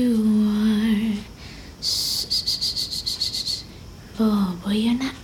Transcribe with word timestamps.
you 0.00 0.16
are. 0.48 1.12
Oh 4.18 4.58
boy, 4.64 4.72
you're 4.72 4.98
not 4.98 5.19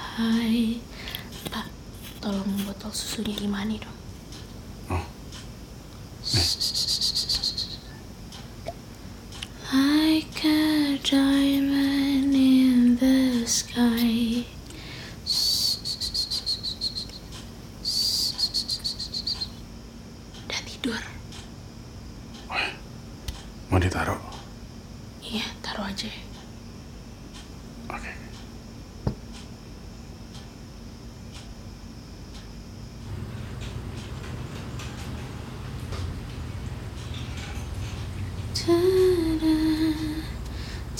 high. 0.00 0.80
Pak, 1.52 1.66
tolong 2.20 2.48
botol 2.64 2.90
susunya 2.92 3.36
Imani 3.44 3.76
dong. 3.78 3.98
Oh, 4.90 5.04
Like 9.70 10.44
a 10.44 10.98
diamond 10.98 12.34
in 12.34 12.96
the 12.98 13.46
sky. 13.46 14.42
Udah 20.46 20.60
tidur. 20.66 21.02
mau 23.70 23.78
ditaruh? 23.78 24.18
Iya, 25.22 25.46
taruh 25.62 25.86
aja. 25.86 26.10
Oke. 27.86 28.10
Ta-da, 38.54 39.54
ta-da-da-da, 40.96 40.99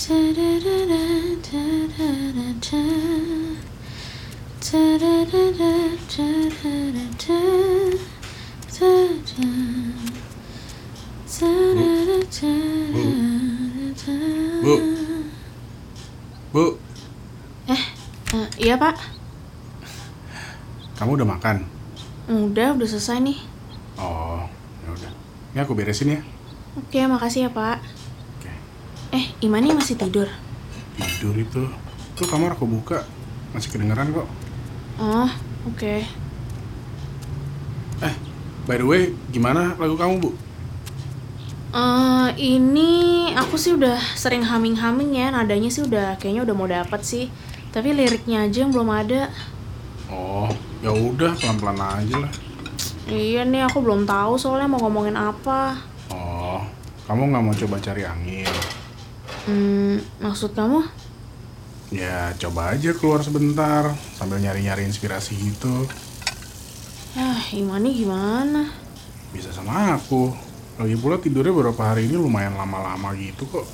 Bu. 14.61 14.75
Bu, 16.51 16.63
Eh, 17.71 17.83
eh, 18.35 18.47
iya 18.59 18.75
pak. 18.75 18.99
kamu 20.99 21.17
udah 21.17 21.27
makan? 21.39 21.63
Udah, 22.27 22.75
udah 22.75 22.87
selesai 22.87 23.23
nih. 23.23 23.39
Oh, 23.95 24.43
ya 24.83 24.89
udah. 24.91 25.11
Ini 25.55 25.59
aku 25.63 25.71
beresin 25.73 26.13
ya. 26.13 26.21
Oke, 26.75 26.99
makasih 27.07 27.47
ya 27.47 27.49
pak. 27.55 28.00
Eh, 29.11 29.25
Imani 29.43 29.75
masih 29.75 29.99
tidur. 29.99 30.31
Tidur 30.95 31.35
itu. 31.35 31.67
Tuh 32.15 32.27
kamar 32.31 32.55
aku 32.55 32.63
buka. 32.63 33.03
Masih 33.51 33.67
kedengeran 33.67 34.15
kok. 34.15 34.27
Oh, 34.95 35.27
oke. 35.67 35.95
Eh, 38.01 38.15
by 38.63 38.75
the 38.79 38.87
way, 38.87 39.11
gimana 39.35 39.75
lagu 39.75 39.99
kamu, 39.99 40.23
Bu? 40.23 40.31
Eh, 41.75 42.29
ini 42.39 42.91
aku 43.35 43.59
sih 43.59 43.75
udah 43.75 43.99
sering 44.15 44.47
humming-humming 44.47 45.11
ya. 45.11 45.27
Nadanya 45.35 45.67
sih 45.67 45.83
udah 45.83 46.15
kayaknya 46.15 46.47
udah 46.47 46.55
mau 46.55 46.67
dapet 46.71 47.03
sih. 47.03 47.27
Tapi 47.75 47.91
liriknya 47.91 48.47
aja 48.47 48.63
yang 48.63 48.71
belum 48.71 48.91
ada. 48.91 49.27
Oh, 50.11 50.47
ya 50.79 50.91
udah 50.91 51.35
pelan-pelan 51.35 51.79
aja 51.79 52.15
lah. 52.27 52.31
Iya 53.11 53.43
nih, 53.43 53.67
aku 53.67 53.83
belum 53.83 54.07
tahu 54.07 54.39
soalnya 54.39 54.71
mau 54.71 54.79
ngomongin 54.83 55.19
apa. 55.19 55.75
Oh, 56.11 56.63
kamu 57.07 57.31
nggak 57.31 57.43
mau 57.43 57.55
coba 57.55 57.75
cari 57.79 58.03
angin? 58.07 58.47
Hmm, 59.49 59.97
maksud 60.21 60.53
kamu? 60.53 60.85
Ya, 61.91 62.31
coba 62.39 62.71
aja 62.71 62.95
keluar 62.95 63.19
sebentar 63.19 63.91
sambil 64.15 64.39
nyari-nyari 64.39 64.87
inspirasi 64.87 65.35
gitu. 65.35 65.89
Yah, 67.19 67.43
Imani 67.51 67.91
gimana? 67.91 68.71
Bisa 69.35 69.51
sama 69.51 69.99
aku. 69.99 70.31
Lagi 70.79 70.95
pula 70.95 71.19
tidurnya 71.19 71.51
beberapa 71.51 71.83
hari 71.83 72.07
ini 72.07 72.15
lumayan 72.15 72.55
lama-lama 72.55 73.11
gitu 73.19 73.43
kok. 73.49 73.67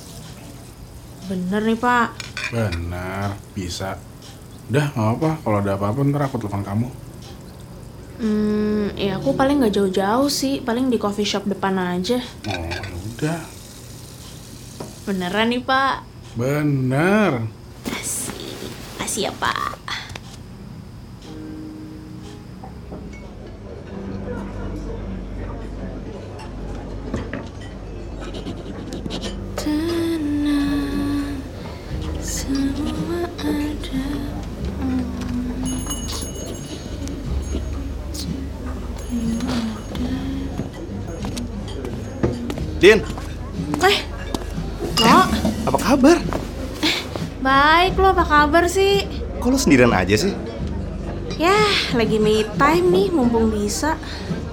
Bener 1.30 1.62
nih, 1.62 1.78
Pak. 1.78 2.08
Benar, 2.50 3.38
bisa. 3.54 4.02
Udah, 4.72 4.90
nggak 4.96 5.10
apa. 5.20 5.30
Kalau 5.46 5.58
ada 5.62 5.72
apa-apa 5.78 6.00
ntar 6.10 6.26
aku 6.26 6.42
telepon 6.42 6.64
kamu. 6.66 6.88
Hmm, 8.18 8.98
ya 8.98 9.22
aku 9.22 9.38
paling 9.38 9.62
nggak 9.62 9.78
jauh-jauh 9.78 10.32
sih. 10.32 10.66
Paling 10.66 10.90
di 10.90 10.98
coffee 10.98 11.28
shop 11.28 11.46
depan 11.46 11.78
aja. 11.78 12.18
Oh, 12.50 12.66
ya 12.66 12.82
udah. 12.82 13.57
Beneran 15.08 15.48
nih, 15.56 15.64
Pak. 15.64 16.04
Benar. 16.36 17.48
Kasih 19.00 19.32
ya, 19.32 19.32
Pak. 19.40 19.80
Tenang, 29.68 31.40
semua 32.20 33.24
ada. 33.40 34.08
Din, 42.80 43.02
Eh, 43.82 43.98
apa 45.68 45.80
kabar? 45.84 46.18
baik 47.44 48.00
lo 48.00 48.16
apa 48.16 48.24
kabar 48.24 48.64
sih? 48.72 49.04
Kok 49.40 49.50
lo 49.52 49.58
sendirian 49.60 49.92
aja 49.92 50.16
sih? 50.16 50.34
Yah, 51.38 51.94
lagi 51.94 52.18
me 52.18 52.48
time 52.58 52.88
nih, 52.90 53.08
mumpung 53.14 53.54
bisa. 53.54 53.94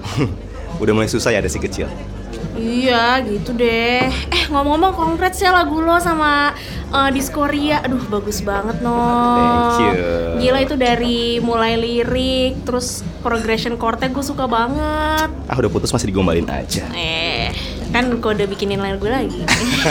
Udah 0.81 0.93
mulai 0.93 1.09
susah 1.09 1.33
ya 1.33 1.41
ada 1.41 1.49
si 1.49 1.57
kecil. 1.57 1.89
Iya, 2.55 3.19
gitu 3.27 3.51
deh. 3.51 4.07
Eh, 4.07 4.43
ngomong-ngomong 4.47 4.95
congrats 4.95 5.43
ya 5.43 5.51
lagu 5.51 5.83
lo 5.83 5.99
sama 5.99 6.55
uh, 6.93 7.09
Diskoria. 7.11 7.83
Aduh, 7.83 7.99
bagus 8.07 8.39
banget, 8.45 8.79
no. 8.79 8.95
Thank 8.95 9.81
you. 9.81 9.91
Gila 10.39 10.59
itu 10.63 10.75
dari 10.79 11.43
mulai 11.43 11.75
lirik, 11.75 12.63
terus 12.63 13.03
progression 13.19 13.75
chordnya 13.75 14.07
gue 14.13 14.23
suka 14.23 14.47
banget. 14.47 15.29
Ah 15.51 15.55
udah 15.57 15.71
putus 15.71 15.91
masih 15.91 16.13
digombalin 16.13 16.47
aja. 16.47 16.87
Eh, 16.95 17.51
kan 17.93 18.21
kode 18.21 18.45
bikinin 18.49 18.81
lagu 18.81 19.05
lagi. 19.05 19.41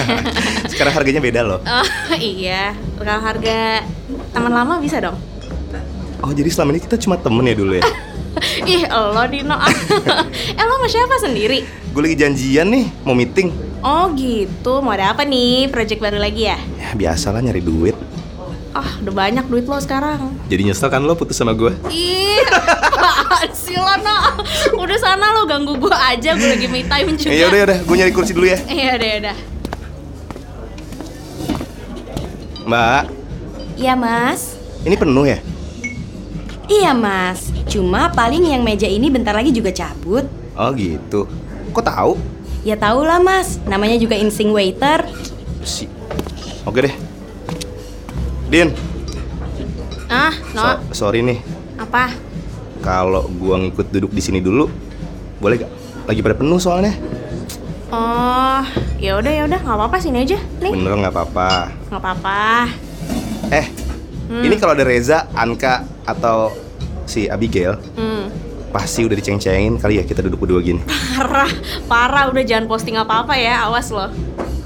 Sekarang 0.72 0.94
harganya 0.94 1.20
beda 1.22 1.40
loh. 1.44 1.60
oh, 1.62 1.86
iya. 2.18 2.74
Kalau 2.98 3.18
harga 3.20 3.84
taman 4.32 4.52
lama 4.52 4.74
bisa 4.80 4.98
dong. 5.02 5.18
Oh 6.24 6.32
jadi 6.32 6.48
selama 6.48 6.72
ini 6.72 6.80
kita 6.80 6.96
cuma 6.96 7.20
temen 7.20 7.44
ya 7.44 7.52
dulu 7.52 7.76
ya? 7.76 7.84
Ih, 8.66 8.88
lo 8.88 9.24
Dino. 9.28 9.56
eh, 10.58 10.64
lo 10.64 10.72
sama 10.80 10.88
siapa 10.88 11.14
sendiri? 11.20 11.62
Gue 11.92 12.00
lagi 12.10 12.16
janjian 12.18 12.66
nih 12.72 12.84
mau 13.04 13.14
meeting. 13.14 13.52
Oh 13.84 14.08
gitu, 14.16 14.80
mau 14.80 14.96
ada 14.96 15.12
apa 15.12 15.28
nih? 15.28 15.68
Project 15.68 16.00
baru 16.00 16.16
lagi 16.16 16.48
ya? 16.48 16.56
Ya 16.80 16.96
biasalah 16.96 17.44
nyari 17.44 17.60
duit. 17.60 17.92
Ah, 18.74 18.98
udah 19.06 19.14
banyak 19.14 19.46
duit 19.46 19.70
lo 19.70 19.78
sekarang. 19.78 20.34
Jadi 20.50 20.66
nyesel 20.66 20.90
kan 20.90 21.06
lo 21.06 21.14
putus 21.14 21.38
sama 21.38 21.54
gue? 21.54 21.70
Ih, 21.94 22.42
sih 23.54 23.78
lo, 23.78 23.94
no? 24.02 24.18
Udah 24.82 24.98
sana 24.98 25.30
lo 25.30 25.46
ganggu 25.46 25.78
gue 25.78 25.94
aja, 25.94 26.34
gue 26.34 26.48
lagi 26.58 26.66
me 26.66 26.82
time 26.82 27.14
juga. 27.14 27.30
Ya 27.30 27.46
udah 27.46 27.60
udah, 27.70 27.78
gue 27.86 27.94
nyari 27.94 28.12
kursi 28.12 28.34
dulu 28.34 28.50
ya. 28.50 28.58
Iya, 28.66 28.98
udah, 28.98 29.10
udah. 29.22 29.36
Mbak, 32.64 33.02
Iya 33.74 33.98
mas 33.98 34.54
ini 34.86 34.94
penuh 34.94 35.26
ya? 35.26 35.38
Iya 36.70 36.94
mas 36.94 37.50
Cuma 37.66 38.06
paling 38.08 38.46
yang 38.46 38.62
meja 38.62 38.86
ini 38.86 39.10
bentar 39.10 39.34
lagi 39.34 39.50
juga 39.50 39.74
cabut 39.74 40.24
Oh 40.54 40.70
gitu. 40.72 41.26
Kok 41.74 41.82
tahu? 41.84 42.12
Ya 42.62 42.78
tau 42.78 43.02
lah 43.02 43.18
mas 43.18 43.58
Namanya 43.66 43.98
juga 43.98 44.14
insting 44.14 44.54
waiter 44.54 45.02
Si. 45.66 45.90
Oke 46.64 46.84
deh. 46.84 46.94
Din, 48.46 48.68
Ah, 50.06 50.30
no, 50.52 50.62
so- 50.62 50.80
sorry 50.94 51.20
nih. 51.20 51.40
apa? 51.74 52.12
Kalau 52.78 53.26
gua 53.32 53.56
ngikut 53.58 53.88
duduk 53.88 54.12
di 54.12 54.20
sini 54.20 54.38
dulu, 54.38 54.68
boleh 55.38 55.56
gak? 55.58 55.72
Lagi 56.04 56.20
pada 56.20 56.36
penuh 56.36 56.60
soalnya. 56.60 56.92
Oh, 57.88 58.60
ya 58.98 59.16
udah 59.16 59.32
ya 59.32 59.42
udah, 59.44 59.56
nggak 59.56 59.76
apa-apa 59.76 59.96
sini 59.96 60.22
aja. 60.22 60.36
Nih, 60.58 60.70
Bener 60.70 60.92
nggak 60.98 61.10
apa-apa. 61.10 61.50
nggak 61.88 62.00
apa-apa. 62.00 62.42
Eh, 63.48 63.66
Hmm. 64.26 64.42
ini 64.42 64.54
kalau 64.56 64.72
ada 64.72 64.82
Reza, 64.82 65.30
Anka, 65.32 65.84
atau 66.02 66.52
si 67.04 67.24
Abigail, 67.24 67.78
Hmm. 67.94 68.28
pasti 68.68 69.02
udah 69.02 69.14
diceng-cengin 69.14 69.78
kali 69.78 69.96
ya 69.96 70.04
kita 70.04 70.20
duduk 70.20 70.42
berdua 70.42 70.60
gini. 70.60 70.82
Parah, 71.14 71.48
parah 71.86 72.24
udah 72.28 72.42
jangan 72.42 72.66
posting 72.66 72.94
apa-apa 72.94 73.32
ya, 73.34 73.62
awas 73.62 73.88
loh. 73.88 74.10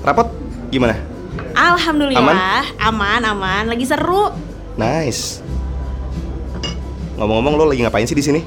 Rapot 0.00 0.32
gimana? 0.68 0.96
Alhamdulillah, 1.58 2.78
aman, 2.78 3.22
aman, 3.26 3.64
lagi 3.66 3.82
seru. 3.82 4.30
Nice. 4.78 5.42
Ngomong-ngomong 7.18 7.58
lo 7.58 7.64
lagi 7.66 7.82
ngapain 7.82 8.06
sih 8.06 8.14
di 8.14 8.22
sini? 8.22 8.40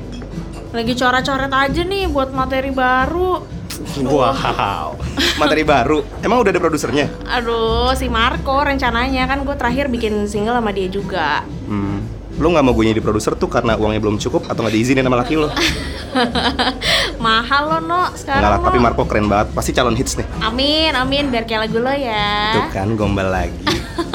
Lagi 0.72 0.96
coret-coret 0.96 1.52
aja 1.52 1.81
nih 1.84 2.08
buat 2.08 2.31
materi 2.31 2.72
baru. 2.72 3.44
Wow. 4.00 4.96
Materi 5.36 5.68
baru. 5.68 6.00
Emang 6.24 6.40
udah 6.40 6.56
ada 6.56 6.62
produsernya? 6.63 7.12
Aduh, 7.28 7.92
si 8.00 8.08
Marco 8.08 8.63
rencananya 8.63 9.28
kan 9.28 9.44
gue 9.44 9.56
terakhir 9.60 9.92
bikin 9.92 10.31
single 10.31 10.56
sama 10.56 10.72
dia 10.72 10.88
juga. 10.88 11.44
Hmm. 11.68 12.08
Lo 12.40 12.48
nggak 12.48 12.63
mau 12.63 12.72
gue 12.72 12.96
jadi 12.96 13.04
produser 13.04 13.36
tuh 13.36 13.52
karena 13.52 13.75
uangnya 13.75 14.00
belum 14.00 14.16
cukup 14.24 14.48
atau 14.48 14.63
nggak 14.63 14.72
diizinin 14.72 15.04
sama 15.04 15.19
laki 15.19 15.36
lo? 15.36 15.52
Mahal 17.21 17.63
lo, 17.63 17.77
No, 17.79 18.01
Enggak 18.01 18.18
sekarang 18.18 18.41
lah, 18.44 18.57
lo. 18.57 18.65
tapi 18.65 18.77
Marco 18.81 19.03
keren 19.06 19.29
banget. 19.29 19.53
Pasti 19.53 19.71
calon 19.71 19.94
hits 19.94 20.18
nih. 20.18 20.25
Amin, 20.41 20.91
amin, 20.91 21.29
biar 21.29 21.45
kayak 21.45 21.69
lagu 21.69 21.77
lo 21.77 21.94
ya. 21.94 22.57
Tuh 22.57 22.65
kan 22.73 22.97
gombal 22.97 23.29
lagi. 23.29 23.53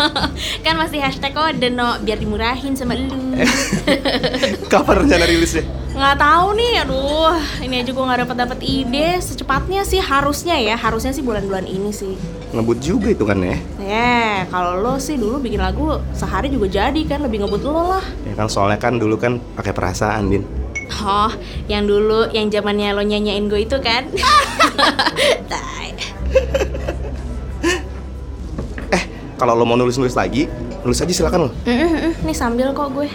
kan 0.66 0.74
masih 0.74 0.98
hashtag 0.98 1.30
kode, 1.30 1.70
No, 1.70 2.02
biar 2.02 2.18
dimurahin 2.18 2.74
sama 2.74 2.98
lu. 2.98 3.38
Kapan 4.72 5.06
rencana 5.06 5.24
rilisnya? 5.24 5.62
nggak 5.96 6.20
tahu 6.20 6.52
nih, 6.52 6.84
aduh, 6.84 7.32
ini 7.64 7.80
aja 7.80 7.88
gue 7.88 8.04
nggak 8.04 8.20
dapat 8.28 8.36
dapat 8.36 8.58
ide. 8.60 9.16
Secepatnya 9.16 9.80
sih 9.80 9.96
harusnya 9.96 10.60
ya, 10.60 10.76
harusnya 10.76 11.08
sih 11.08 11.24
bulan-bulan 11.24 11.64
ini 11.64 11.88
sih. 11.88 12.12
Ngebut 12.52 12.84
juga 12.84 13.08
itu 13.08 13.24
kan 13.24 13.40
ya. 13.40 13.56
Ya, 13.80 14.44
kalau 14.52 14.76
lo 14.76 15.00
sih 15.00 15.16
dulu 15.16 15.40
bikin 15.40 15.56
lagu 15.56 15.96
sehari 16.12 16.52
juga 16.52 16.68
jadi 16.68 17.00
kan, 17.08 17.24
lebih 17.24 17.48
ngebut 17.48 17.64
lo 17.64 17.96
lah. 17.96 18.04
Ya 18.28 18.36
kan 18.36 18.44
soalnya 18.44 18.76
kan 18.76 19.00
dulu 19.00 19.16
kan 19.16 19.40
pakai 19.56 19.72
perasaan, 19.72 20.28
Din. 20.28 20.44
Oh, 20.96 21.30
yang 21.66 21.84
dulu, 21.84 22.30
yang 22.30 22.46
zamannya 22.46 22.94
lo 22.94 23.02
nyanyain 23.02 23.46
gue 23.46 23.62
itu 23.62 23.76
kan? 23.78 24.06
Tai. 25.50 25.90
Eh, 28.90 29.02
kalau 29.34 29.54
lo 29.54 29.62
mau 29.62 29.74
nulis-nulis 29.74 30.14
lagi, 30.14 30.46
nulis 30.82 30.98
aja 30.98 31.10
silakan 31.10 31.46
lo. 31.46 31.50
Mm, 31.62 31.74
mm, 31.74 32.12
Nih 32.22 32.36
sambil 32.36 32.70
kok 32.70 32.90
gue. 32.90 33.10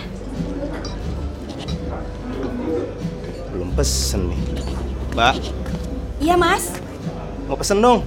Belum 3.52 3.70
pesen 3.74 4.30
nih. 4.30 4.40
Mbak, 5.12 5.34
Iya 6.22 6.36
mas, 6.38 6.78
mau 7.50 7.58
pesen 7.58 7.82
dong. 7.82 8.06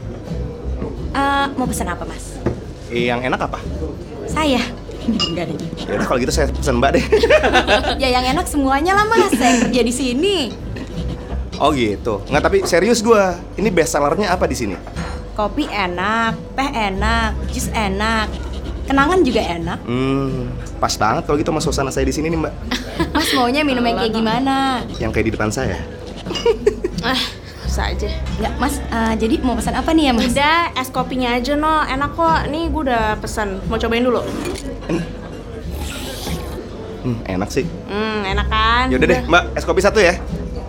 Eh, 1.11 1.47
mau 1.55 1.67
pesan 1.67 1.91
apa 1.91 2.07
mas? 2.07 2.39
Eh, 2.89 3.07
yang 3.07 3.21
enak 3.21 3.43
apa? 3.43 3.59
Saya. 4.25 4.63
Enggak 5.05 5.45
ada. 5.51 5.55
Ya 5.85 5.95
udah 6.01 6.07
kalau 6.09 6.19
gitu 6.21 6.33
saya 6.33 6.47
pesen 6.49 6.81
Mbak 6.81 6.91
deh. 6.97 7.05
ya 8.03 8.09
yang 8.09 8.25
enak 8.37 8.47
semuanya 8.49 8.97
lah 8.97 9.05
mas. 9.05 9.33
Saya 9.37 9.61
kerja 9.67 9.81
di 9.85 9.93
sini. 9.95 10.37
oh 11.61 11.71
gitu. 11.71 12.25
Nggak 12.29 12.43
tapi 12.43 12.59
serius 12.67 13.05
gua. 13.05 13.37
Ini 13.55 13.69
best 13.71 13.95
sellernya 13.95 14.33
apa 14.33 14.49
di 14.49 14.57
sini? 14.57 14.75
Kopi 15.35 15.67
enak, 15.67 16.39
teh 16.55 16.71
enak, 16.71 17.35
jus 17.51 17.67
enak, 17.75 18.31
kenangan 18.87 19.21
juga 19.27 19.43
enak. 19.43 19.79
Hmm, 19.83 20.47
pas 20.79 20.95
banget 20.95 21.23
kalau 21.27 21.37
gitu 21.37 21.51
sama 21.51 21.61
suasana 21.61 21.91
saya 21.91 22.07
di 22.07 22.15
sini 22.15 22.31
nih 22.31 22.39
Mbak. 22.39 22.55
Mas 23.11 23.31
maunya 23.35 23.67
minum 23.67 23.83
yang 23.83 23.99
kayak 23.99 24.15
gimana? 24.15 24.87
Yang 25.03 25.11
kayak 25.15 25.27
di 25.27 25.33
depan 25.35 25.51
saya. 25.51 25.79
Ah, 27.05 27.21
bisa 27.75 27.91
aja. 27.91 28.07
Enggak 28.39 28.55
mas, 28.63 28.75
eh, 28.79 29.15
jadi 29.19 29.35
mau 29.43 29.59
pesan 29.59 29.75
apa 29.75 29.91
nih 29.91 30.05
ya 30.07 30.13
mas? 30.15 30.31
Udah, 30.31 30.71
es 30.79 30.89
kopinya 30.95 31.35
aja 31.35 31.59
no, 31.59 31.83
enak 31.83 32.15
kok. 32.15 32.47
Nih 32.47 32.71
gue 32.71 32.83
udah 32.87 33.19
pesan, 33.19 33.59
mau 33.67 33.75
cobain 33.75 34.07
dulu. 34.07 34.23
Hmm, 37.03 37.19
enak 37.27 37.51
sih. 37.51 37.67
Hmm, 37.91 38.23
enak 38.23 38.47
kan? 38.47 38.87
Yaudah 38.95 39.09
deh, 39.11 39.21
Mbak, 39.27 39.43
es 39.59 39.65
kopi 39.67 39.81
satu 39.83 39.99
ya. 39.99 40.15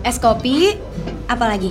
Es 0.02 0.18
kopi, 0.18 0.74
apa 1.30 1.46
lagi? 1.46 1.70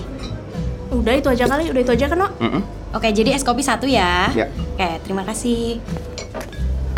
Udah 0.96 1.20
itu 1.20 1.28
aja 1.28 1.52
kali, 1.52 1.68
udah 1.68 1.82
itu 1.84 1.92
aja 1.92 2.06
kan 2.08 2.18
no? 2.18 2.32
Mm-mm. 2.40 2.64
Oke, 2.96 3.12
jadi 3.12 3.36
es 3.36 3.44
kopi 3.44 3.60
satu 3.60 3.92
ya. 3.92 4.32
Ya. 4.32 4.48
Oke, 4.48 5.04
terima 5.04 5.28
kasih. 5.28 5.84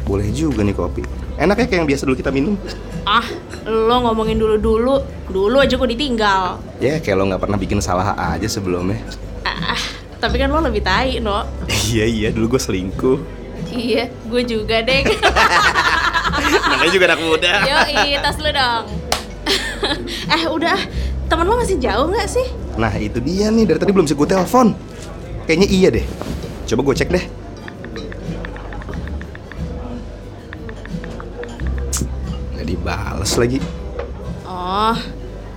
Boleh 0.05 0.29
juga 0.29 0.61
nih 0.61 0.77
kopi. 0.77 1.01
Enak 1.37 1.55
ya 1.61 1.65
kayak 1.69 1.79
yang 1.85 1.89
biasa 1.89 2.03
dulu 2.09 2.17
kita 2.17 2.33
minum. 2.33 2.57
Ah, 3.05 3.21
lo 3.69 4.01
ngomongin 4.09 4.41
dulu-dulu. 4.41 5.05
Dulu 5.29 5.61
aja 5.61 5.77
gue 5.77 5.89
ditinggal. 5.93 6.57
Ya 6.81 6.97
kayak 6.97 7.13
lo 7.13 7.29
nggak 7.29 7.41
pernah 7.45 7.57
bikin 7.61 7.77
salah 7.77 8.17
aja 8.17 8.49
sebelumnya. 8.49 8.97
Ah, 9.45 9.77
tapi 10.17 10.41
kan 10.41 10.49
lo 10.49 10.57
lebih 10.65 10.81
tai, 10.81 11.21
no? 11.21 11.45
iya 11.93 12.09
iya, 12.09 12.27
dulu 12.33 12.57
gue 12.57 12.61
selingkuh. 12.61 13.19
Iya, 13.69 14.09
gue 14.25 14.41
juga 14.49 14.81
deh. 14.81 15.05
Namanya 16.73 16.91
juga 16.91 17.05
anak 17.13 17.21
muda. 17.21 17.51
Yoi, 17.69 18.17
tas 18.17 18.37
lu 18.41 18.49
dong. 18.49 18.85
eh, 20.33 20.43
udah. 20.49 20.79
Temen 21.27 21.45
lo 21.45 21.59
masih 21.59 21.77
jauh 21.77 22.07
nggak 22.09 22.29
sih? 22.33 22.47
Nah 22.81 22.95
itu 22.97 23.19
dia 23.21 23.51
nih 23.53 23.67
dari 23.67 23.77
tadi 23.77 23.91
belum 23.93 24.09
bisa 24.09 24.17
gue 24.17 24.25
telepon. 24.25 24.73
Kayaknya 25.45 25.67
iya 25.69 25.89
deh. 25.93 26.05
Coba 26.65 26.81
gue 26.81 26.95
cek 26.97 27.11
deh. 27.13 27.25
Nggak 32.67 32.83
dibales 32.83 33.31
lagi. 33.39 33.59
Oh, 34.43 34.91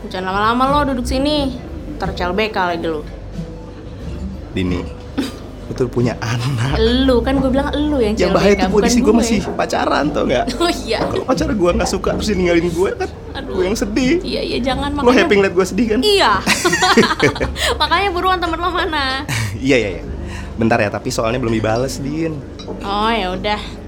jangan 0.07 0.31
lama-lama 0.31 0.63
lo 0.71 0.95
duduk 0.95 1.03
sini. 1.03 1.59
Ntar 1.99 2.15
CLBK 2.15 2.55
lagi 2.55 2.87
lo. 2.87 3.03
Dini, 4.55 4.79
betul 5.75 5.91
punya 5.91 6.15
anak. 6.23 6.79
Lu 6.79 7.19
kan 7.19 7.43
gue 7.43 7.51
bilang 7.51 7.75
lu 7.75 7.99
yang 7.99 8.15
Yang 8.15 8.31
bahaya 8.31 8.55
tuh 8.63 8.71
posisi 8.71 9.03
gue 9.03 9.11
masih 9.11 9.43
pacaran 9.59 10.07
tau 10.15 10.23
nggak? 10.23 10.55
Oh 10.63 10.71
iya. 10.87 11.03
Kalau 11.03 11.27
pacar 11.27 11.51
gue 11.51 11.71
nggak 11.75 11.91
suka 11.91 12.15
terus 12.15 12.31
dia 12.31 12.39
ninggalin 12.39 12.71
gue 12.71 12.91
kan, 12.95 13.11
Aduh. 13.43 13.59
gue 13.59 13.65
yang 13.67 13.75
sedih. 13.75 14.23
Iya, 14.23 14.41
iya 14.47 14.59
jangan 14.63 14.95
Lo 14.95 15.11
makanya. 15.11 15.19
happy 15.27 15.35
ngeliat 15.35 15.55
gue 15.59 15.67
sedih 15.67 15.87
kan? 15.91 16.01
Iya. 16.07 16.33
makanya 17.83 18.09
buruan 18.15 18.39
temen 18.39 18.59
lo 18.63 18.71
mana? 18.71 19.27
iya 19.59 19.77
iya 19.83 19.91
iya. 19.99 20.03
Bentar 20.55 20.79
ya, 20.79 20.95
tapi 20.95 21.11
soalnya 21.11 21.43
belum 21.43 21.59
dibales, 21.59 21.99
Din. 21.99 22.39
Oh, 22.87 23.11
ya 23.11 23.35
udah. 23.35 23.80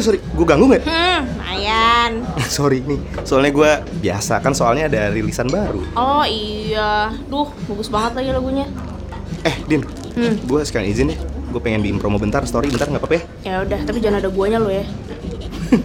Sorry 0.00 0.16
sorry, 0.16 0.18
gue 0.32 0.44
ganggu 0.44 0.64
nggak? 0.66 0.82
Hmm, 0.84 1.20
Ayan. 1.44 2.10
sorry 2.48 2.80
nih, 2.82 2.98
soalnya 3.22 3.52
gue 3.52 3.70
biasa 4.00 4.40
kan 4.40 4.52
soalnya 4.52 4.88
ada 4.88 5.08
rilisan 5.08 5.46
baru. 5.46 5.84
Oh 5.92 6.24
iya. 6.24 7.12
Duh, 7.28 7.46
bagus 7.68 7.86
banget 7.86 8.16
lagi 8.16 8.28
lagunya. 8.32 8.66
Eh, 9.44 9.56
Din, 9.64 9.80
Hmm. 10.10 10.34
gue 10.42 10.60
sekalian 10.66 10.90
izin 10.90 11.06
deh. 11.14 11.18
Gue 11.50 11.58
pengen 11.58 11.82
bikin 11.82 11.98
promo 11.98 12.18
bentar, 12.18 12.42
story 12.44 12.66
bentar 12.66 12.86
nggak 12.86 12.98
apa-apa 12.98 13.14
ya? 13.14 13.22
Ya 13.42 13.54
udah, 13.62 13.78
tapi 13.84 13.98
jangan 14.00 14.18
ada 14.18 14.28
guanya 14.28 14.58
lo 14.58 14.70
ya. 14.70 14.82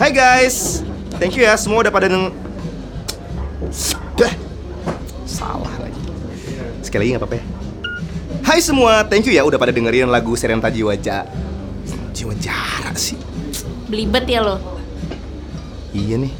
Hai 0.00 0.10
guys, 0.10 0.82
thank 1.18 1.34
you 1.34 1.42
ya 1.42 1.54
semua 1.54 1.82
udah 1.82 1.90
pada. 1.90 2.06
Dah, 4.18 4.32
salah 5.24 5.74
lagi. 5.78 6.00
Sekali 6.82 7.06
lagi 7.06 7.10
nggak 7.14 7.22
apa-apa 7.22 7.36
ya? 7.38 7.44
Hai 8.42 8.58
semua, 8.58 9.06
thank 9.06 9.24
you 9.24 9.32
ya 9.32 9.46
udah 9.46 9.54
pada 9.54 9.70
dengerin 9.70 10.10
lagu 10.10 10.34
Serenta 10.34 10.66
Jiwa 10.66 10.98
Ja... 10.98 11.22
Jiwa 12.22 12.38
Jara 12.38 12.94
sih. 12.94 13.18
Belibet 13.90 14.30
ya 14.30 14.46
lo. 14.46 14.62
Iya 15.90 16.22
nih. 16.22 16.30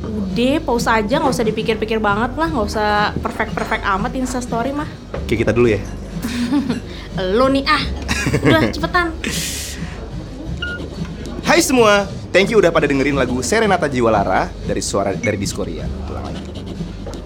Udah, 0.00 0.64
pause 0.64 0.88
aja, 0.88 1.20
nggak 1.20 1.28
usah 1.28 1.44
dipikir-pikir 1.44 2.00
banget 2.00 2.32
lah, 2.40 2.48
nggak 2.48 2.66
usah 2.72 3.12
perfect-perfect 3.20 3.84
amat 3.84 4.16
Insta 4.16 4.40
story 4.40 4.72
mah. 4.72 4.88
Kayak 5.28 5.44
kita 5.44 5.52
dulu 5.52 5.68
ya. 5.76 5.80
Lo 7.36 7.52
nih 7.52 7.68
ah, 7.68 7.82
udah 8.48 8.60
cepetan. 8.74 9.12
Hai 11.44 11.60
semua, 11.60 12.08
thank 12.32 12.48
you 12.48 12.56
udah 12.56 12.72
pada 12.72 12.88
dengerin 12.88 13.20
lagu 13.20 13.36
Serenata 13.44 13.92
Jiwa 13.92 14.08
Lara 14.08 14.48
dari 14.64 14.80
suara 14.80 15.12
dari 15.12 15.36
Diskoria. 15.36 15.84
Ulang 16.08 16.32
lagi. 16.32 16.40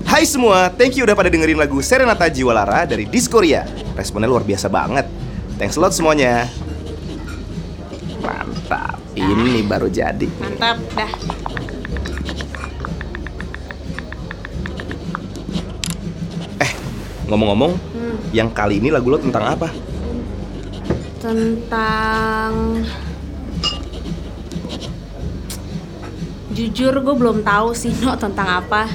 Hai 0.02 0.26
semua, 0.26 0.66
thank 0.74 0.98
you 0.98 1.06
udah 1.06 1.14
pada 1.14 1.30
dengerin 1.30 1.62
lagu 1.62 1.78
Serenata 1.78 2.26
Jiwa 2.26 2.58
Lara 2.58 2.90
dari 2.90 3.06
Diskoria. 3.06 3.62
Responnya 3.94 4.26
luar 4.26 4.42
biasa 4.42 4.66
banget. 4.66 5.06
Thanks 5.62 5.78
a 5.78 5.80
lot 5.80 5.94
semuanya. 5.94 6.50
Ini 9.30 9.62
baru 9.62 9.86
jadi. 9.86 10.26
Mantap, 10.42 10.82
dah. 10.98 11.10
Eh, 16.58 16.72
ngomong-ngomong, 17.30 17.72
Hmm, 17.94 18.16
yang 18.34 18.50
kali 18.50 18.82
ini 18.82 18.90
lagu 18.90 19.06
lo 19.06 19.22
tentang 19.22 19.46
apa? 19.46 19.70
tentang 21.20 22.80
jujur 26.50 26.96
gue 26.96 27.14
belum 27.14 27.44
tahu 27.44 27.76
sih 27.76 27.92
no 28.00 28.16
tentang 28.16 28.64
apa 28.64 28.88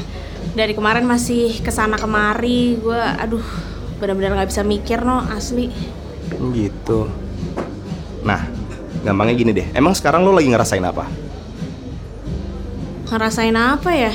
dari 0.58 0.74
kemarin 0.74 1.06
masih 1.06 1.62
ke 1.62 1.70
sana 1.70 2.02
kemari 2.02 2.82
gue 2.82 2.98
aduh 2.98 3.46
benar-benar 4.02 4.42
nggak 4.42 4.50
bisa 4.52 4.66
mikir 4.66 5.06
no 5.06 5.22
asli. 5.32 5.70
Gitu. 6.52 7.25
Gampangnya 9.06 9.38
gini 9.38 9.52
deh. 9.54 9.68
Emang 9.78 9.94
sekarang 9.94 10.26
lo 10.26 10.34
lagi 10.34 10.50
ngerasain 10.50 10.82
apa? 10.82 11.06
Ngerasain 13.06 13.54
apa 13.54 13.94
ya? 13.94 14.14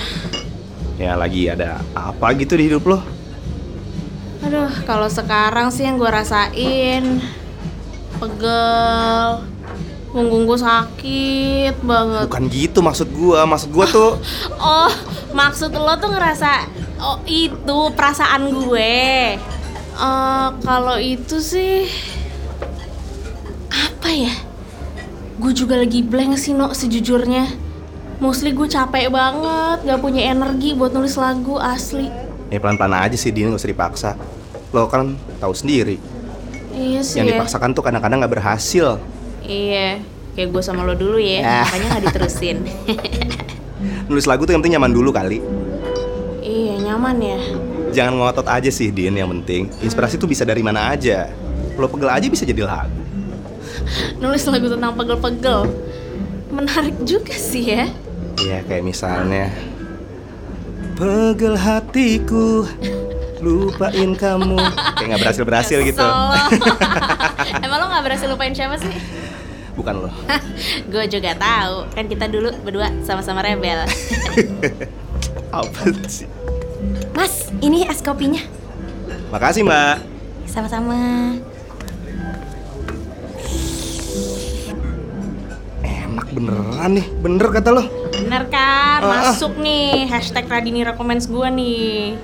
Ya 0.99 1.15
lagi 1.15 1.47
ada 1.47 1.79
apa 1.95 2.35
gitu 2.35 2.59
di 2.59 2.67
hidup 2.67 2.83
lo? 2.91 2.99
Aduh, 4.43 4.67
kalau 4.91 5.07
sekarang 5.07 5.71
sih 5.71 5.87
yang 5.87 5.95
gue 5.95 6.11
rasain 6.11 7.23
pegel, 8.19 9.47
punggung 10.11 10.51
gue 10.51 10.59
sakit 10.59 11.75
banget. 11.87 12.27
Bukan 12.27 12.45
gitu 12.51 12.83
maksud 12.83 13.09
gua. 13.15 13.47
Maksud 13.47 13.71
gua 13.71 13.87
tuh 13.87 14.19
Oh, 14.59 14.91
maksud 15.31 15.71
lo 15.71 15.95
tuh 16.03 16.11
ngerasa 16.11 16.67
oh 16.99 17.23
itu 17.31 17.79
perasaan 17.95 18.51
gue. 18.51 19.39
Eh, 20.01 20.49
kalau 20.67 20.99
itu 20.99 21.39
sih 21.39 21.87
apa 23.71 24.11
ya? 24.11 24.50
Gue 25.41 25.53
juga 25.53 25.75
lagi 25.75 26.05
blank 26.05 26.37
sih 26.37 26.53
no 26.53 26.71
sejujurnya. 26.71 27.49
Mostly 28.21 28.53
gue 28.53 28.69
capek 28.69 29.09
banget, 29.09 29.81
gak 29.83 29.99
punya 29.99 30.29
energi 30.29 30.77
buat 30.77 30.93
nulis 30.93 31.17
lagu 31.17 31.57
asli. 31.57 32.13
ya 32.51 32.59
pelan-pelan 32.59 33.01
aja 33.01 33.15
sih 33.15 33.31
Din, 33.31 33.49
gak 33.49 33.57
usah 33.57 33.71
dipaksa. 33.71 34.11
Lo 34.71 34.85
kan 34.85 35.15
tahu 35.39 35.55
sendiri. 35.55 35.97
Iya 36.71 37.01
sih 37.01 37.17
Yang 37.17 37.27
ya. 37.27 37.33
dipaksakan 37.35 37.71
tuh 37.73 37.81
kadang-kadang 37.81 38.21
nggak 38.21 38.35
berhasil. 38.37 39.01
Iya, 39.41 40.03
kayak 40.35 40.49
gue 40.51 40.63
sama 40.63 40.85
lo 40.85 40.93
dulu 40.93 41.17
ya, 41.17 41.41
Ah. 41.41 41.65
makanya 41.65 41.87
nggak 41.91 42.05
diterusin. 42.07 42.57
Nulis 44.11 44.27
lagu 44.27 44.45
tuh 44.45 44.53
yang 44.53 44.61
penting 44.61 44.77
nyaman 44.77 44.93
dulu 44.93 45.11
kali. 45.11 45.41
iya, 46.41 46.75
nyaman 46.85 47.17
ya. 47.17 47.39
Jangan 47.91 48.13
ngotot 48.15 48.47
aja 48.47 48.69
sih 48.69 48.91
Din 48.91 49.15
yang 49.15 49.31
penting. 49.33 49.71
Inspirasi 49.81 50.15
tuh 50.15 50.27
bisa 50.27 50.45
dari 50.45 50.61
mana 50.61 50.91
aja. 50.91 51.31
Lo 51.75 51.87
pegel 51.87 52.11
aja 52.11 52.27
bisa 52.27 52.45
jadi 52.45 52.63
lagu. 52.63 52.91
Nulis 54.21 54.43
lagu 54.47 54.67
tentang 54.69 54.93
pegel-pegel. 54.97 55.61
Menarik 56.51 56.97
juga 57.07 57.35
sih 57.35 57.65
ya. 57.65 57.85
Iya 58.41 58.65
kayak 58.65 58.85
misalnya 58.85 59.53
Pegel 60.97 61.57
hatiku 61.61 62.65
Lupain 63.41 64.13
kamu 64.17 64.57
Kayak 64.97 65.07
nggak 65.13 65.21
berhasil-berhasil 65.25 65.79
gitu 65.85 65.97
Kesel 66.01 66.13
lo. 66.13 66.45
Emang 67.65 67.79
lo 67.81 67.87
gak 67.89 68.05
berhasil 68.05 68.29
lupain 68.29 68.53
siapa 68.53 68.77
sih? 68.77 68.93
Bukan 69.77 70.09
lo 70.09 70.11
gue 70.93 71.05
juga 71.09 71.33
tahu 71.37 71.89
kan 71.93 72.05
kita 72.05 72.29
dulu 72.29 72.53
berdua 72.65 72.93
sama-sama 73.05 73.41
rebel. 73.41 73.85
Apa 75.57 75.83
sih 76.09 76.29
Mas, 77.13 77.53
ini 77.61 77.85
es 77.85 78.01
kopinya. 78.01 78.41
Makasih 79.29 79.65
mbak 79.69 80.01
Sama-sama. 80.49 81.37
Beneran 86.41 86.91
nih 86.97 87.07
Bener 87.21 87.47
kata 87.47 87.69
lo 87.71 87.85
Bener 88.11 88.43
kan? 88.49 89.01
Ah, 89.01 89.07
ah. 89.07 89.23
Masuk 89.31 89.57
nih 89.57 90.09
hashtag 90.09 90.45
Radini 90.45 90.83
Recommends 90.83 91.25
gue 91.25 91.47
nih. 91.47 92.19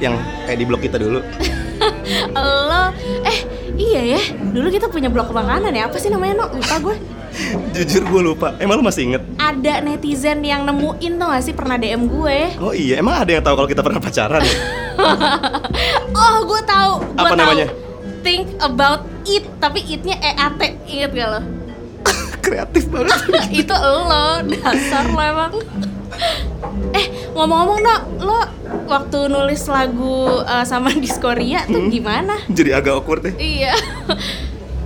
Yang 0.00 0.14
kayak 0.44 0.58
di 0.58 0.64
blog 0.64 0.80
kita 0.80 0.96
dulu 0.96 1.20
Lo, 2.68 2.82
eh 3.22 3.38
iya 3.76 4.16
ya. 4.16 4.22
Dulu 4.32 4.68
kita 4.68 4.88
punya 4.88 5.12
blog 5.12 5.28
makanan 5.28 5.70
ya. 5.70 5.86
Apa 5.86 6.00
sih 6.00 6.08
namanya 6.08 6.44
no? 6.44 6.46
Lupa 6.50 6.76
gue. 6.80 6.96
Jujur 7.76 8.08
gue 8.08 8.22
lupa 8.24 8.56
Emang 8.56 8.80
lo 8.80 8.82
masih 8.82 9.12
inget? 9.12 9.22
Ada 9.36 9.84
netizen 9.84 10.40
yang 10.40 10.64
nemuin 10.64 11.12
tuh 11.20 11.26
gak 11.28 11.44
sih 11.44 11.52
pernah 11.52 11.76
DM 11.76 12.08
gue. 12.08 12.56
Oh 12.56 12.72
iya 12.72 12.96
Emang 12.96 13.20
ada 13.20 13.28
yang 13.28 13.44
tahu 13.44 13.60
kalau 13.60 13.68
kita 13.68 13.84
pernah 13.84 14.00
pacaran 14.00 14.40
ya? 14.40 14.56
Oh, 16.16 16.36
gue 16.48 16.60
tahu. 16.64 16.92
Gue 17.04 17.20
Apa 17.20 17.36
tahu. 17.36 17.40
namanya? 17.44 17.66
Think 18.24 18.56
about 18.58 19.04
it, 19.28 19.44
tapi 19.60 19.84
itnya 19.84 20.16
EAT. 20.18 20.60
Ingat 20.88 21.10
gak 21.12 21.28
lo? 21.28 21.40
Kreatif 22.46 22.86
banget. 22.86 23.18
Itu 23.66 23.74
lo 23.74 24.46
dasar 24.46 25.10
lo 25.10 25.18
emang. 25.18 25.52
Eh 26.94 27.06
ngomong-ngomong 27.34 27.78
no 27.82 27.94
lo 28.22 28.38
waktu 28.86 29.26
nulis 29.26 29.66
lagu 29.66 30.46
uh, 30.46 30.62
sama 30.62 30.94
Diskoria 30.94 31.66
tuh 31.66 31.90
gimana? 31.90 32.38
Jadi 32.46 32.70
agak 32.70 33.02
awkward 33.02 33.26
deh. 33.26 33.34
Iya. 33.34 33.74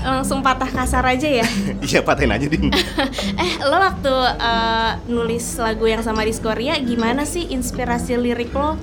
Langsung 0.01 0.41
patah 0.41 0.73
kasar 0.73 1.05
aja 1.05 1.29
ya? 1.29 1.45
Iya 1.93 2.01
patahin 2.01 2.33
aja 2.33 2.49
Din. 2.49 2.73
Eh 3.45 3.53
lo 3.61 3.77
waktu 3.77 4.15
uh, 4.41 4.97
nulis 5.07 5.61
lagu 5.61 5.85
yang 5.85 6.01
sama 6.01 6.25
Diskoria 6.25 6.81
gimana 6.81 7.29
sih 7.29 7.53
inspirasi 7.53 8.17
lirik 8.17 8.57
lo? 8.57 8.81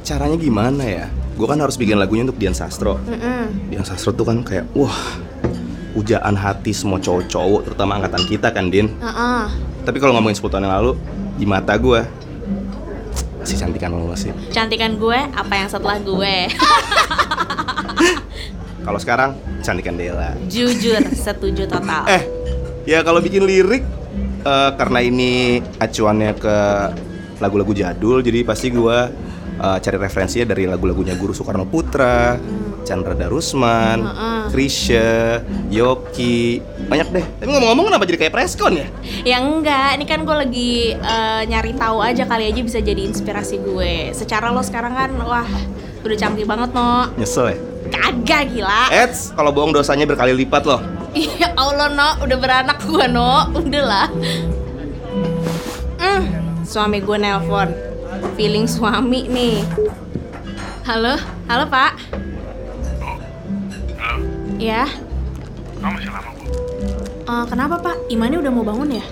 Caranya 0.00 0.40
gimana 0.40 0.82
ya? 0.88 1.06
Gue 1.36 1.46
kan 1.48 1.60
harus 1.60 1.76
bikin 1.76 2.00
lagunya 2.00 2.24
untuk 2.28 2.40
Dian 2.40 2.56
Sastro. 2.56 2.98
Mm-mm. 3.04 3.72
Dian 3.72 3.84
Sastro 3.84 4.16
tuh 4.16 4.24
kan 4.24 4.40
kayak 4.40 4.68
Wah 4.72 5.20
Pujaan 6.00 6.32
hati 6.32 6.72
semua 6.72 6.96
cowok-cowok 6.96 7.68
Terutama 7.68 8.00
angkatan 8.00 8.24
kita 8.24 8.48
kan 8.56 8.72
Din. 8.72 8.88
Uh-uh. 9.04 9.52
Tapi 9.84 10.00
kalau 10.00 10.16
ngomongin 10.16 10.32
10 10.32 10.48
tahun 10.48 10.64
yang 10.64 10.80
lalu 10.80 10.96
Di 11.36 11.44
mata 11.44 11.76
gue 11.76 12.00
Masih 13.36 13.60
cantikan 13.60 13.92
lo 13.92 14.16
sih. 14.16 14.32
Cantikan 14.48 14.96
gue 14.96 15.18
apa 15.36 15.60
yang 15.60 15.68
setelah 15.68 16.00
gue? 16.00 16.48
Kalau 18.88 18.96
sekarang 18.96 19.36
Cantikan 19.60 20.00
Dela. 20.00 20.32
Jujur 20.48 21.04
setuju 21.28 21.68
total. 21.68 22.08
Eh 22.08 22.24
Ya 22.88 23.04
kalau 23.04 23.20
bikin 23.20 23.44
lirik 23.44 23.84
eh, 24.40 24.70
Karena 24.80 25.04
ini 25.04 25.60
acuannya 25.76 26.32
ke 26.40 26.56
Lagu-lagu 27.44 27.76
jadul 27.76 28.24
Jadi 28.24 28.40
pasti 28.40 28.72
gue 28.72 28.98
eh, 29.60 29.78
Cari 29.84 30.00
referensinya 30.00 30.48
dari 30.48 30.64
lagu-lagunya 30.64 31.12
Guru 31.20 31.36
Soekarno 31.36 31.68
Putra 31.68 32.40
Chandra 32.84 33.14
Darusman. 33.14 34.04
Krisya 34.50 35.38
Yoki 35.70 36.58
Banyak 36.90 37.08
deh 37.14 37.24
Tapi 37.38 37.50
ngomong-ngomong 37.54 37.86
kenapa 37.86 38.02
jadi 38.02 38.18
kayak 38.26 38.34
preskon 38.34 38.82
ya? 38.82 38.86
Ya 39.22 39.38
enggak, 39.38 39.94
ini 39.94 40.04
kan 40.10 40.26
gue 40.26 40.36
lagi 40.36 40.72
eh, 40.98 41.42
nyari 41.46 41.78
tahu 41.78 42.02
aja 42.02 42.26
kali 42.26 42.50
aja 42.50 42.60
bisa 42.60 42.78
jadi 42.82 43.06
inspirasi 43.06 43.62
gue. 43.62 44.10
Secara 44.10 44.50
lo 44.50 44.58
sekarang 44.60 44.98
kan, 44.98 45.10
wah 45.22 45.46
udah 46.02 46.16
canggih 46.18 46.48
banget 46.48 46.74
no. 46.74 47.14
Nyesel 47.14 47.54
ya? 47.54 47.56
Kagak 47.94 48.50
gila. 48.54 48.90
Eits, 48.90 49.30
kalau 49.38 49.54
bohong 49.54 49.70
dosanya 49.70 50.06
berkali 50.06 50.34
lipat 50.34 50.62
loh 50.62 50.82
Iya 51.10 51.58
Allah 51.58 51.90
no, 51.90 52.08
udah 52.22 52.38
beranak 52.38 52.78
gue 52.86 53.06
no, 53.10 53.50
udah 53.50 53.82
lah. 53.82 54.08
Hmm, 55.98 56.22
suami 56.62 57.02
gue 57.02 57.18
nelpon, 57.18 57.74
feeling 58.38 58.70
suami 58.70 59.26
nih. 59.26 59.58
Halo, 60.86 61.18
halo 61.50 61.66
Pak. 61.66 62.29
Ya, 64.60 64.84
Kamu 65.80 65.96
masih 65.96 66.12
lama, 66.12 66.30
Bu? 66.30 66.44
eh, 67.24 67.44
kenapa 67.48 67.80
Pak? 67.80 67.96
Imannya 68.08 68.38
udah 68.38 68.52
mau 68.52 68.60
bangun 68.62 68.92
ya? 68.92 69.04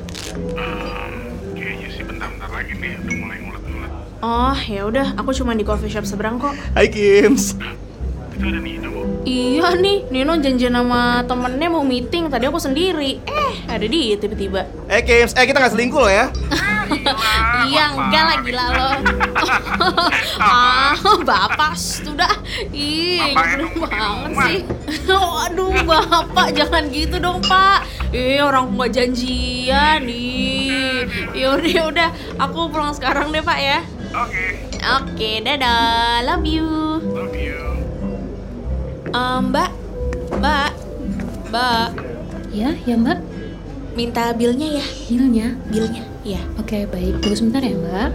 Kayaknya 1.50 1.88
sih 1.88 2.05
bentar-bentar 2.05 2.50
lagi 2.50 2.73
nih, 2.75 3.00
udah 3.00 3.14
mulai 3.17 3.37
ngulet-ngulet. 3.40 3.90
Oh 4.21 4.59
ya 4.61 4.83
udah, 4.85 5.17
aku 5.17 5.33
cuma 5.33 5.57
di 5.57 5.64
coffee 5.64 5.88
shop 5.88 6.05
seberang 6.05 6.37
kok. 6.37 6.52
Hai 6.75 6.87
Kims 6.87 7.57
Itu 8.31 8.45
ada 8.45 8.61
Nina, 8.61 8.87
Bu. 8.87 9.25
Iya 9.25 9.73
nih, 9.75 10.05
Nino 10.11 10.37
janjian 10.37 10.71
sama 10.71 11.25
temennya 11.25 11.69
mau 11.69 11.83
meeting. 11.83 12.28
Tadi 12.28 12.45
aku 12.45 12.61
sendiri. 12.61 13.19
Eh, 13.19 13.55
ada 13.67 13.83
dia 13.83 14.14
tiba-tiba. 14.14 14.69
Eh 14.87 15.00
Kims, 15.00 15.33
eh 15.33 15.45
kita 15.45 15.59
gak 15.59 15.73
selingkuh 15.73 15.99
loh 15.99 16.12
ya 16.12 16.28
iya, 17.68 17.85
enggak 17.92 18.23
lah 18.25 18.37
gila 18.42 18.64
lo. 18.73 18.90
ah, 20.42 20.95
bapak 21.23 21.73
sudah. 21.75 22.33
Ih, 22.71 23.33
nyebelin 23.35 23.73
banget 23.78 24.30
sih. 24.45 24.59
Waduh, 25.09 25.85
bapak 25.85 26.49
jangan 26.57 26.88
gitu 26.88 27.21
dong, 27.21 27.45
Pak. 27.45 27.85
Eh, 28.11 28.40
orang 28.40 28.73
nggak 28.73 28.90
janjian 28.92 30.04
nih. 30.04 31.04
Yaudah, 31.37 31.71
yaudah. 31.71 32.11
Aku 32.40 32.68
pulang 32.73 32.92
sekarang 32.92 33.30
deh, 33.30 33.45
Pak 33.45 33.59
ya. 33.61 33.80
Oke, 34.16 34.45
Oke, 34.97 35.30
dadah. 35.45 36.25
Love 36.25 36.49
you. 36.49 36.68
love 37.12 37.37
you. 37.37 37.61
Eh, 39.09 39.38
mbak, 39.40 39.71
Mbak, 40.38 40.73
Mbak, 41.49 41.88
Ya, 42.49 42.73
ya 42.85 42.97
mbak, 42.97 43.21
minta 43.92 44.33
bilnya 44.33 44.80
ya. 44.80 44.87
bilnya. 45.09 45.47
Bilnya, 45.68 46.02
iya. 46.28 46.42
Oke, 46.61 46.85
baik. 46.85 47.25
Tunggu 47.25 47.37
sebentar 47.37 47.64
ya 47.64 47.73
mbak. 47.73 48.12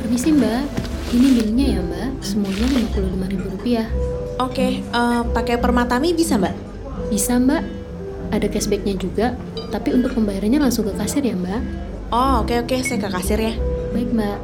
Permisi 0.00 0.32
mbak, 0.32 0.64
ini 1.12 1.28
bilnya 1.36 1.66
ya 1.76 1.80
mbak, 1.84 2.10
semuanya 2.24 2.64
Rp55.000 2.68 3.84
Oke, 4.40 4.80
eh, 4.80 5.20
pakai 5.36 5.56
permatami 5.60 6.16
bisa 6.16 6.40
mbak? 6.40 6.56
Bisa 7.12 7.36
mbak, 7.36 7.81
ada 8.32 8.46
cashbacknya 8.48 8.96
juga, 8.96 9.36
tapi 9.68 9.92
untuk 9.92 10.16
pembayarannya 10.16 10.58
langsung 10.58 10.88
ke 10.88 10.96
kasir 10.96 11.20
ya 11.20 11.36
mbak 11.36 11.60
Oh 12.12 12.44
oke 12.44 12.64
oke, 12.64 12.76
saya 12.84 13.00
ke 13.00 13.08
kasir 13.08 13.40
ya. 13.40 13.54
Baik 13.92 14.12
mbak 14.12 14.36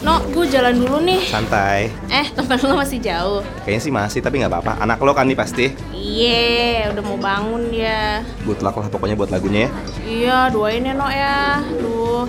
No, 0.00 0.16
gue 0.32 0.48
jalan 0.48 0.80
dulu 0.80 0.96
nih. 1.04 1.20
Santai. 1.28 1.92
Eh, 2.08 2.26
temen 2.32 2.56
lo 2.64 2.72
masih 2.80 3.04
jauh. 3.04 3.44
Kayaknya 3.68 3.80
sih 3.84 3.92
masih, 3.92 4.20
tapi 4.24 4.40
nggak 4.40 4.48
apa-apa. 4.48 4.80
Anak 4.80 4.96
lo 5.04 5.12
kan 5.12 5.28
nih 5.28 5.36
pasti. 5.36 5.76
Iya, 5.92 6.88
udah 6.96 7.04
mau 7.04 7.20
bangun 7.20 7.68
dia. 7.68 8.24
Good 8.48 8.64
luck 8.64 8.80
lah 8.80 8.88
pokoknya 8.88 9.12
buat 9.12 9.28
lagunya 9.28 9.68
ya. 9.68 9.70
Iya, 10.08 10.38
doain 10.56 10.88
ya, 10.88 10.96
No 10.96 11.04
ya. 11.12 11.60
Duh, 11.84 12.24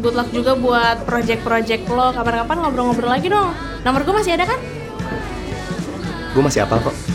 good 0.00 0.16
luck 0.16 0.32
juga 0.32 0.56
buat 0.56 1.04
project-project 1.04 1.92
lo. 1.92 2.08
Kapan-kapan 2.16 2.56
ngobrol-ngobrol 2.56 3.12
lagi 3.12 3.28
dong. 3.28 3.52
Nomor 3.84 4.00
gue 4.00 4.14
masih 4.16 4.40
ada 4.40 4.48
kan? 4.48 4.60
Gue 6.32 6.40
masih 6.40 6.64
apal 6.64 6.80
kok. 6.80 7.09